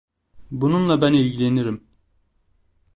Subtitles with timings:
[0.51, 1.87] Bununla ben ilgilenirim.